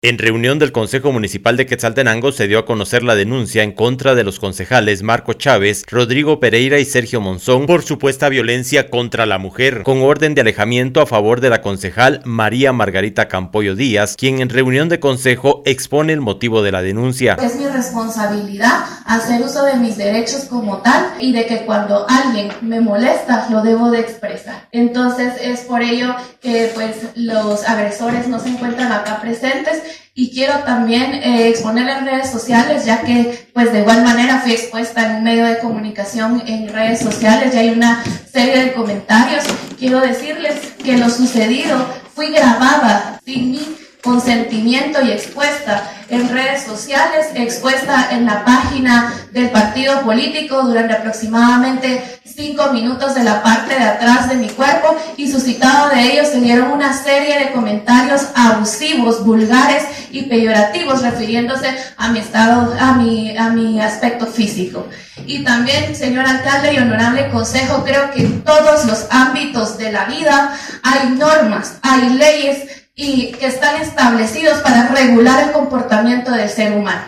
[0.00, 4.14] En reunión del Consejo Municipal de Quetzaltenango se dio a conocer la denuncia en contra
[4.14, 9.38] de los concejales Marco Chávez, Rodrigo Pereira y Sergio Monzón por supuesta violencia contra la
[9.38, 14.40] mujer, con orden de alejamiento a favor de la concejal María Margarita Campoyo Díaz, quien
[14.40, 17.36] en reunión de consejo expone el motivo de la denuncia.
[17.42, 22.50] Es mi responsabilidad hacer uso de mis derechos como tal y de que cuando alguien
[22.60, 24.68] me molesta lo debo de expresar.
[24.70, 29.82] Entonces es por ello que pues los agresores no se encuentran acá presentes
[30.14, 34.52] y quiero también eh, exponer en redes sociales, ya que pues de igual manera fui
[34.52, 39.44] expuesta en medio de comunicación en redes sociales, ya hay una serie de comentarios.
[39.78, 40.54] Quiero decirles
[40.84, 41.78] que lo sucedido
[42.14, 49.50] fui grabada sin mi consentimiento y expuesta en redes sociales, expuesta en la página del
[49.50, 55.30] partido político durante aproximadamente cinco minutos de la parte de atrás de mi cuerpo y
[55.30, 62.08] suscitado de ellos se dieron una serie de comentarios abusivos, vulgares y peyorativos refiriéndose a
[62.10, 64.86] mi estado, a mi, a mi aspecto físico.
[65.26, 70.04] Y también, señor alcalde y honorable consejo, creo que en todos los ámbitos de la
[70.04, 76.72] vida hay normas, hay leyes y que están establecidos para regular el comportamiento del ser
[76.72, 77.06] humano.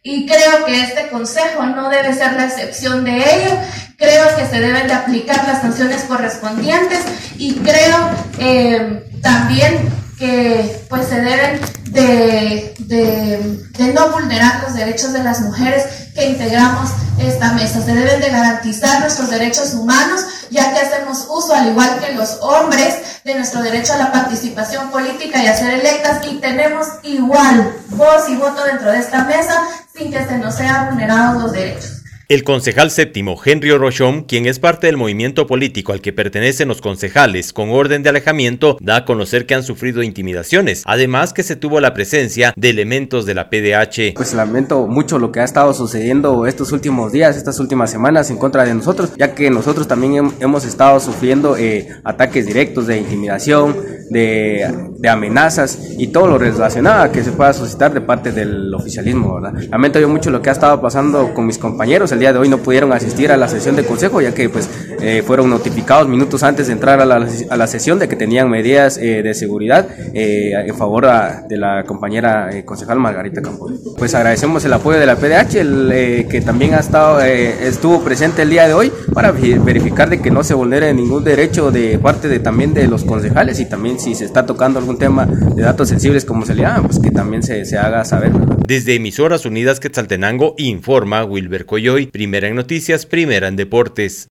[0.00, 3.50] Y creo que este consejo no debe ser la excepción de ello.
[3.96, 7.00] Creo que se deben de aplicar las sanciones correspondientes
[7.38, 15.24] y creo eh, también que pues se deben de, de, no vulnerar los derechos de
[15.24, 17.82] las mujeres que integramos esta mesa.
[17.82, 22.38] Se deben de garantizar nuestros derechos humanos, ya que hacemos uso, al igual que los
[22.40, 27.72] hombres, de nuestro derecho a la participación política y a ser electas y tenemos igual
[27.90, 29.62] voz y voto dentro de esta mesa
[29.96, 32.01] sin que se nos sean vulnerados los derechos.
[32.32, 36.80] El concejal séptimo Henry Rochon, quien es parte del movimiento político al que pertenecen los
[36.80, 41.56] concejales con orden de alejamiento, da a conocer que han sufrido intimidaciones, además que se
[41.56, 44.14] tuvo la presencia de elementos de la PDH.
[44.14, 48.38] Pues lamento mucho lo que ha estado sucediendo estos últimos días, estas últimas semanas en
[48.38, 53.76] contra de nosotros, ya que nosotros también hemos estado sufriendo eh, ataques directos de intimidación,
[54.12, 59.34] de, amenazas y todo lo relacionado a que se pueda suscitar de parte del oficialismo,
[59.40, 59.60] ¿verdad?
[59.70, 62.48] Lamento yo mucho lo que ha estado pasando con mis compañeros el día de hoy
[62.48, 64.68] no pudieron asistir a la sesión de consejo, ya que pues
[65.00, 68.48] eh, fueron notificados minutos antes de entrar a la, a la sesión de que tenían
[68.48, 71.08] medidas eh, de seguridad eh, en favor
[71.48, 73.68] de la compañera concejal Margarita Campo.
[73.98, 78.50] Pues agradecemos el apoyo de la PDH, el, que también ha estado, estuvo presente el
[78.50, 82.38] día de hoy para verificar de que no se vulnere ningún derecho de parte de
[82.38, 86.24] también de los concejales y también si se está tocando algún tema de datos sensibles
[86.24, 88.32] como se le llama, pues que también se, se haga saber.
[88.66, 94.28] Desde Emisoras Unidas Quetzaltenango informa Wilber Coyoy, primera en noticias, primera en deportes.